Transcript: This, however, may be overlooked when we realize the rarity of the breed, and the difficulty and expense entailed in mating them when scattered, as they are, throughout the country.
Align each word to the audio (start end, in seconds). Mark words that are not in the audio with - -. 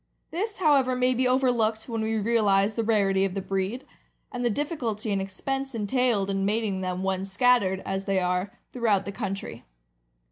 This, 0.31 0.57
however, 0.57 0.95
may 0.95 1.13
be 1.13 1.27
overlooked 1.27 1.87
when 1.87 2.01
we 2.01 2.15
realize 2.15 2.73
the 2.73 2.83
rarity 2.83 3.23
of 3.23 3.35
the 3.35 3.39
breed, 3.41 3.85
and 4.31 4.43
the 4.43 4.49
difficulty 4.49 5.11
and 5.11 5.21
expense 5.21 5.75
entailed 5.75 6.27
in 6.31 6.43
mating 6.43 6.81
them 6.81 7.03
when 7.03 7.23
scattered, 7.23 7.83
as 7.85 8.05
they 8.05 8.19
are, 8.19 8.51
throughout 8.73 9.05
the 9.05 9.11
country. 9.11 9.63